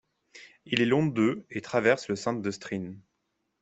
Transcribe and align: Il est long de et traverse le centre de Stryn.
Il 0.65 0.81
est 0.81 0.87
long 0.87 1.05
de 1.05 1.45
et 1.51 1.61
traverse 1.61 2.07
le 2.07 2.15
centre 2.15 2.41
de 2.41 2.49
Stryn. 2.49 2.95